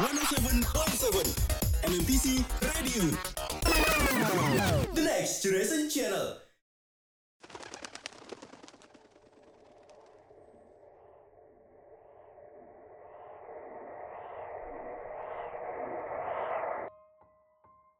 [0.00, 0.64] 107.7
[1.84, 3.04] MMTC Radio.
[4.96, 6.40] The Next Generation Channel.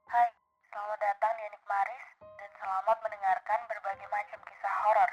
[0.09, 0.29] Hai,
[0.73, 5.11] selamat datang di Enigmaris dan selamat mendengarkan berbagai macam kisah horor,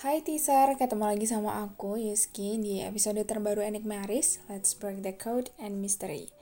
[0.00, 5.52] Hai teaser, ketemu lagi sama aku Yuski di episode terbaru Enigmaris, Let's Break the Code
[5.60, 6.32] and Mystery.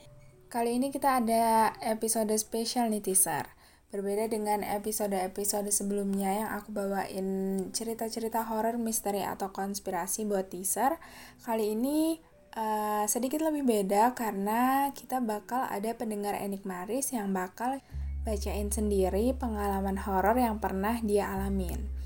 [0.47, 3.51] Kali ini kita ada episode spesial nih teaser.
[3.91, 7.27] Berbeda dengan episode-episode sebelumnya yang aku bawain
[7.75, 11.03] cerita-cerita horor, misteri atau konspirasi buat teaser.
[11.43, 12.23] Kali ini
[12.55, 17.83] eh, sedikit lebih beda karena kita bakal ada pendengar Enigmaris yang bakal
[18.21, 22.00] bacain sendiri pengalaman horor yang pernah dia alamin.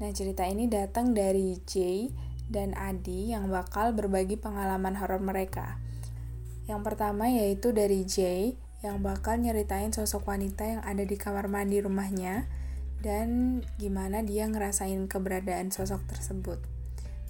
[0.00, 2.08] Nah, cerita ini datang dari Jay
[2.48, 5.76] dan Adi yang bakal berbagi pengalaman horor mereka.
[6.64, 11.84] Yang pertama yaitu dari Jay yang bakal nyeritain sosok wanita yang ada di kamar mandi
[11.84, 12.48] rumahnya
[13.04, 16.64] dan gimana dia ngerasain keberadaan sosok tersebut.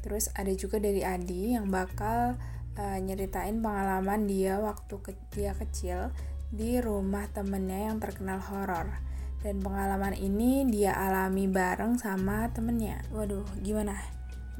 [0.06, 2.38] Terus ada juga dari Adi yang bakal
[2.78, 6.14] uh, nyeritain pengalaman dia waktu ke dia kecil
[6.54, 9.09] di rumah temennya yang terkenal horor
[9.40, 13.00] dan pengalaman ini dia alami bareng sama temennya.
[13.12, 13.96] Waduh, gimana?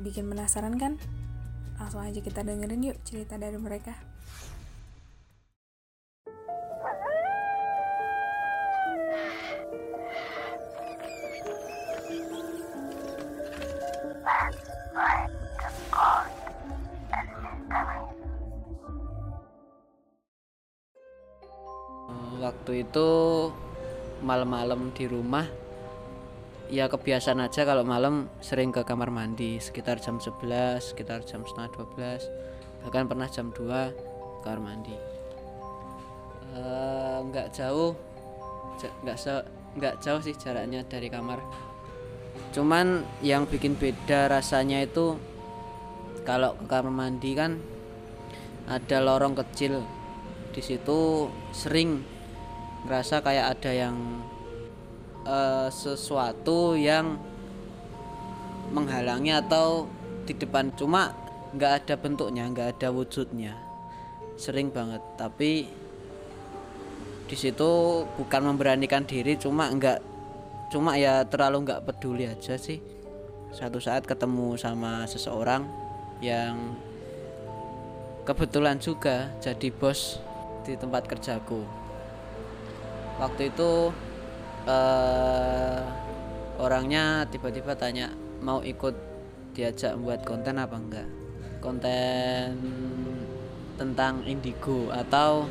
[0.01, 0.97] Bikin penasaran kan?
[1.77, 3.97] Langsung aja kita dengerin yuk cerita dari mereka.
[22.71, 23.09] waktu itu
[24.21, 25.47] malam-malam di rumah
[26.71, 31.75] ya kebiasaan aja kalau malam sering ke kamar mandi sekitar jam 11 sekitar jam setengah
[31.75, 34.97] 12 bahkan pernah jam 2 kamar mandi.
[36.51, 37.95] Eh, nggak jauh
[38.81, 39.47] ja- nggak se-
[39.79, 41.39] nggak jauh sih jaraknya dari kamar.
[42.51, 45.15] Cuman yang bikin beda rasanya itu
[46.27, 47.61] kalau ke kamar mandi kan
[48.67, 49.85] ada lorong kecil.
[50.51, 52.03] Di situ sering
[52.85, 53.97] ngerasa kayak ada yang
[55.27, 57.21] eh, sesuatu yang
[58.71, 59.91] menghalangi atau
[60.25, 61.11] di depan cuma
[61.51, 63.55] nggak ada bentuknya nggak ada wujudnya.
[64.39, 65.69] Sering banget tapi
[67.31, 70.03] di situ bukan memberanikan diri cuma nggak
[70.71, 72.79] cuma ya terlalu nggak peduli aja sih.
[73.51, 75.67] Satu saat ketemu sama seseorang
[76.23, 76.79] yang
[78.23, 80.23] kebetulan juga jadi bos
[80.63, 81.80] di tempat kerjaku
[83.21, 83.93] waktu itu
[84.65, 85.81] eh
[86.57, 88.97] orangnya tiba-tiba tanya mau ikut
[89.53, 91.09] diajak buat konten apa enggak?
[91.61, 92.57] Konten
[93.77, 95.45] tentang indigo atau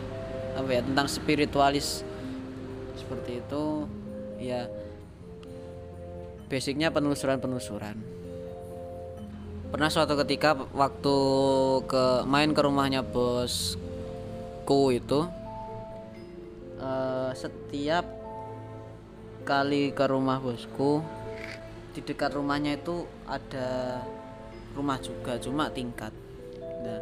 [0.58, 2.02] apa ya tentang spiritualis.
[2.98, 3.86] Seperti itu
[4.42, 4.66] ya
[6.50, 7.98] basicnya penelusuran-penelusuran.
[9.70, 11.18] Pernah suatu ketika waktu
[11.86, 15.30] ke main ke rumahnya bosku itu
[17.30, 18.06] eh, setiap
[19.46, 21.02] kali ke rumah bosku
[21.94, 24.02] di dekat rumahnya itu ada
[24.78, 26.14] rumah juga cuma tingkat.
[26.60, 27.02] Nah,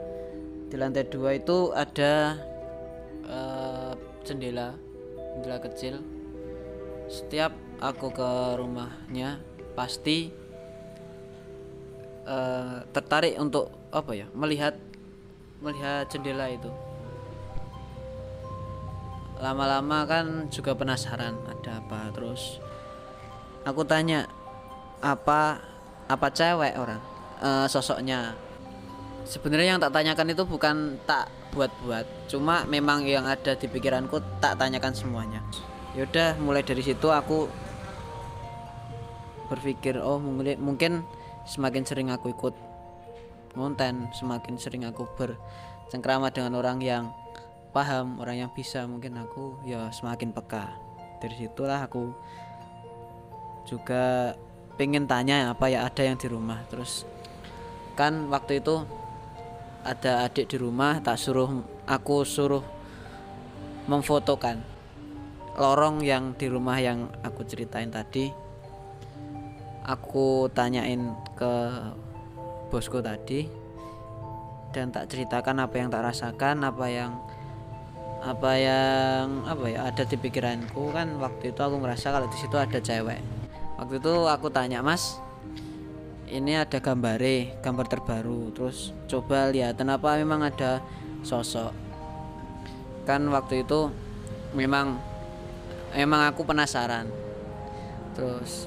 [0.68, 2.40] di lantai dua itu ada
[3.28, 3.94] eh,
[4.28, 4.76] jendela
[5.36, 6.00] jendela kecil.
[7.08, 9.40] Setiap aku ke rumahnya
[9.76, 10.32] pasti
[12.28, 14.76] eh, tertarik untuk apa ya melihat
[15.64, 16.70] melihat jendela itu
[19.42, 22.10] lama-lama kan juga penasaran ada apa?
[22.14, 22.58] Terus
[23.64, 24.26] aku tanya
[25.02, 25.62] apa
[26.08, 27.02] apa cewek orang?
[27.42, 28.34] Eh, sosoknya.
[29.28, 34.56] Sebenarnya yang tak tanyakan itu bukan tak buat-buat cuma memang yang ada di pikiranku tak
[34.56, 35.44] tanyakan semuanya.
[35.98, 37.50] Yaudah mulai dari situ aku
[39.48, 40.92] berpikir oh mungkin mungkin
[41.48, 42.54] semakin sering aku ikut
[43.56, 47.10] konten semakin sering aku bercengkrama dengan orang yang
[47.72, 50.74] paham orang yang bisa mungkin aku ya semakin peka.
[51.18, 52.14] Dari situlah aku
[53.68, 54.34] juga
[54.78, 56.64] pengen tanya apa ya ada yang di rumah.
[56.70, 57.04] Terus
[57.98, 58.86] kan waktu itu
[59.88, 62.64] ada adik di rumah tak suruh aku suruh
[63.88, 64.60] memfotokan
[65.58, 68.30] lorong yang di rumah yang aku ceritain tadi.
[69.88, 71.54] Aku tanyain ke
[72.68, 73.48] bosku tadi
[74.76, 77.12] dan tak ceritakan apa yang tak rasakan apa yang
[78.22, 82.56] apa yang apa ya ada di pikiranku kan waktu itu aku ngerasa kalau di situ
[82.58, 83.22] ada cewek.
[83.78, 85.22] Waktu itu aku tanya mas
[86.28, 88.52] ini ada gambare gambar terbaru.
[88.52, 90.82] Terus coba lihat kenapa memang ada
[91.22, 91.72] sosok.
[93.06, 93.94] Kan waktu itu
[94.58, 94.98] memang
[95.94, 97.08] memang aku penasaran.
[98.18, 98.66] Terus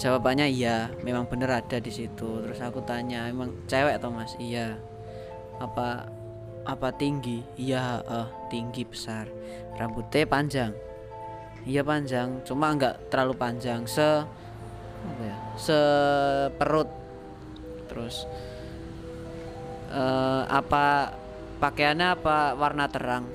[0.00, 2.42] jawabannya iya memang bener ada di situ.
[2.42, 4.34] Terus aku tanya emang cewek atau mas?
[4.40, 4.80] Iya.
[5.62, 6.10] Apa
[6.64, 7.44] apa tinggi?
[7.60, 9.28] Iya eh tinggi besar.
[9.76, 10.72] Rambutnya panjang.
[11.64, 12.44] Iya panjang.
[12.44, 13.84] Cuma nggak terlalu panjang.
[13.84, 14.24] Se
[15.04, 15.36] apa ya?
[15.60, 16.88] Seperut.
[17.88, 18.24] Terus
[19.92, 21.14] eh, apa
[21.60, 23.28] pakaiannya apa warna terang?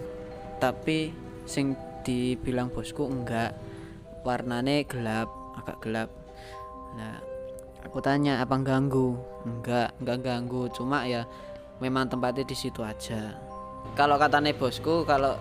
[0.58, 1.14] Tapi
[1.46, 3.54] sing dibilang bosku enggak.
[4.26, 6.10] Warnanya gelap agak gelap.
[6.98, 7.30] Nah
[7.86, 9.16] aku tanya apa ganggu
[9.48, 11.24] enggak enggak ganggu cuma ya
[11.80, 13.36] memang tempatnya di situ aja.
[13.96, 15.40] Kalau katanya bosku kalau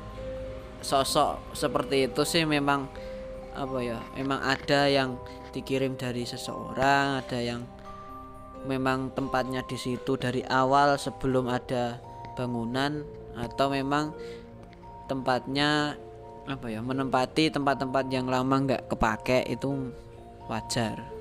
[0.82, 2.86] sosok seperti itu sih memang
[3.58, 5.18] apa ya memang ada yang
[5.50, 7.66] dikirim dari seseorang ada yang
[8.66, 11.98] memang tempatnya di situ dari awal sebelum ada
[12.38, 13.02] bangunan
[13.34, 14.14] atau memang
[15.10, 15.98] tempatnya
[16.46, 19.90] apa ya menempati tempat-tempat yang lama nggak kepake itu
[20.46, 21.17] wajar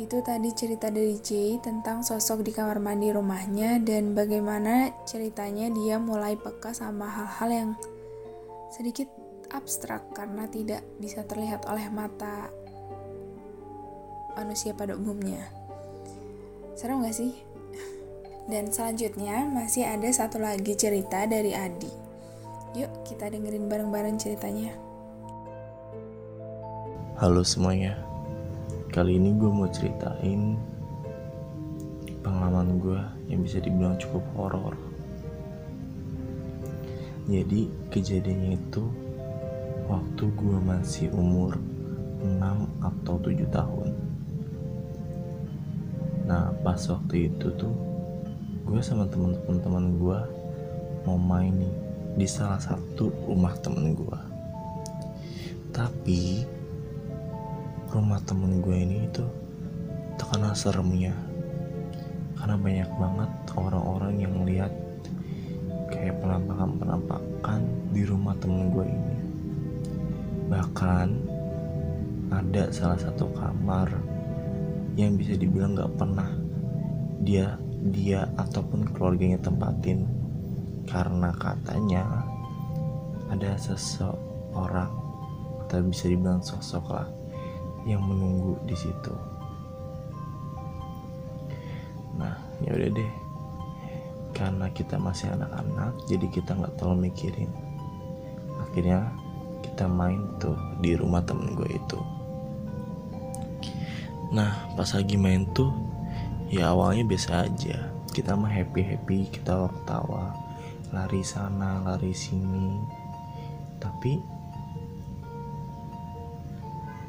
[0.00, 6.00] Itu tadi cerita dari Jay tentang sosok di kamar mandi rumahnya dan bagaimana ceritanya dia
[6.00, 7.70] mulai peka sama hal-hal yang
[8.72, 9.12] sedikit
[9.52, 12.48] abstrak karena tidak bisa terlihat oleh mata
[14.40, 15.44] manusia pada umumnya.
[16.80, 17.36] Seru gak sih?
[18.48, 21.92] Dan selanjutnya masih ada satu lagi cerita dari Adi.
[22.72, 24.72] Yuk kita dengerin bareng-bareng ceritanya.
[27.20, 28.00] Halo semuanya,
[28.90, 30.58] kali ini gue mau ceritain
[32.26, 32.98] pengalaman gue
[33.30, 34.74] yang bisa dibilang cukup horor.
[37.30, 38.82] Jadi kejadiannya itu
[39.86, 41.54] waktu gue masih umur
[42.18, 42.42] 6
[42.82, 43.88] atau 7 tahun.
[46.26, 47.70] Nah pas waktu itu tuh
[48.66, 50.18] gue sama teman-teman gue
[51.06, 51.74] mau main nih
[52.18, 54.20] di salah satu rumah temen gue.
[55.70, 56.42] Tapi
[57.90, 59.26] rumah temen gue ini itu
[60.14, 61.10] terkenal seremnya.
[62.38, 64.72] Karena banyak banget orang-orang yang lihat
[65.90, 67.60] kayak penampakan-penampakan
[67.90, 69.16] di rumah temen gue ini.
[70.46, 71.08] Bahkan
[72.30, 73.90] ada salah satu kamar
[74.94, 76.30] yang bisa dibilang gak pernah
[77.26, 77.58] dia
[77.90, 80.06] dia ataupun keluarganya tempatin.
[80.86, 82.24] Karena katanya
[83.30, 84.90] ada seseorang
[85.66, 87.19] atau bisa dibilang sosok lah
[87.90, 89.14] yang menunggu di situ.
[92.20, 93.12] Nah, ya udah deh.
[94.30, 97.50] Karena kita masih anak-anak, jadi kita nggak terlalu mikirin.
[98.62, 99.10] Akhirnya
[99.60, 102.00] kita main tuh di rumah temen gue itu.
[104.30, 105.74] Nah, pas lagi main tuh,
[106.46, 107.90] ya awalnya biasa aja.
[108.14, 110.34] Kita mah happy happy, kita ketawa,
[110.94, 112.78] lari sana, lari sini.
[113.82, 114.39] Tapi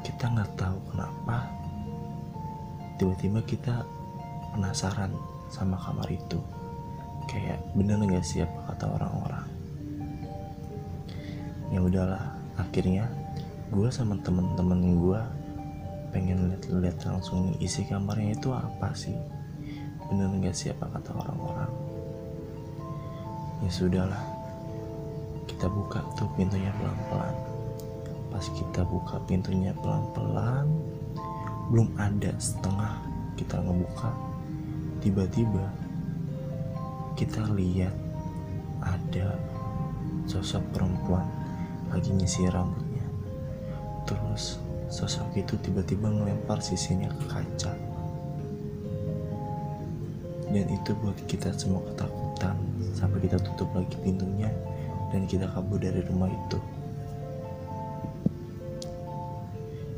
[0.02, 1.46] kita nggak tahu kenapa
[2.98, 3.86] tiba-tiba kita
[4.54, 5.10] penasaran
[5.48, 6.38] sama kamar itu.
[7.30, 9.46] Kayak bener nggak sih apa kata orang-orang?
[11.72, 13.08] Ya udahlah akhirnya
[13.72, 15.20] gue sama temen-temen gue
[16.12, 19.16] pengen lihat-lihat langsung isi kamarnya itu apa sih?
[20.10, 21.72] Bener nggak sih apa kata orang-orang?
[23.62, 24.22] Ya sudahlah
[25.46, 27.51] kita buka tuh pintunya pelan-pelan
[28.32, 30.66] pas kita buka pintunya pelan-pelan
[31.68, 32.96] belum ada setengah
[33.36, 34.10] kita ngebuka
[35.04, 35.68] tiba-tiba
[37.12, 37.92] kita lihat
[38.82, 39.36] ada
[40.26, 41.26] sosok perempuan
[41.92, 43.04] lagi nyisir rambutnya.
[44.08, 44.58] Terus
[44.88, 47.72] sosok itu tiba-tiba ngelempar sisinya ke kaca.
[50.52, 52.56] Dan itu buat kita semua ketakutan
[52.92, 54.52] sampai kita tutup lagi pintunya
[55.08, 56.60] dan kita kabur dari rumah itu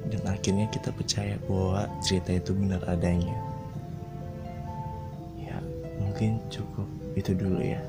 [0.09, 3.37] dan akhirnya kita percaya bahwa cerita itu benar adanya
[5.41, 5.57] ya
[6.01, 7.81] mungkin cukup itu dulu ya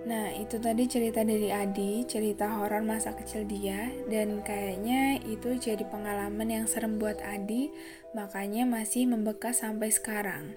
[0.00, 5.84] Nah, itu tadi cerita dari Adi, cerita horor masa kecil dia, dan kayaknya itu jadi
[5.86, 7.68] pengalaman yang serem buat Adi,
[8.16, 10.56] makanya masih membekas sampai sekarang.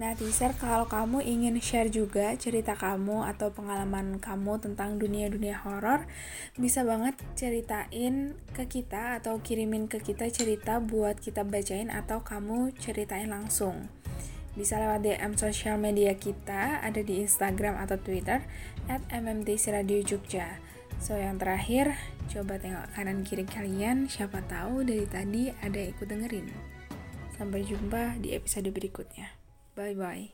[0.00, 6.08] Nah, teaser kalau kamu ingin share juga cerita kamu atau pengalaman kamu tentang dunia-dunia horor,
[6.56, 12.72] bisa banget ceritain ke kita atau kirimin ke kita cerita buat kita bacain atau kamu
[12.80, 13.92] ceritain langsung.
[14.56, 18.40] Bisa lewat DM sosial media kita, ada di Instagram atau Twitter
[18.88, 20.64] at MMTC Radio Jogja.
[20.96, 21.92] So yang terakhir,
[22.32, 26.48] coba tengok kanan kiri kalian, siapa tahu dari tadi ada yang ikut dengerin.
[27.36, 29.39] Sampai jumpa di episode berikutnya.
[29.80, 30.28] Bye bye.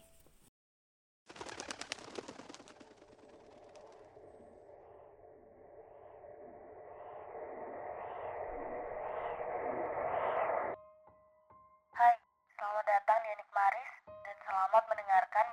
[11.94, 12.14] Hai,
[12.58, 13.90] selamat datang di Enigmaris
[14.26, 15.45] dan selamat mendengarkan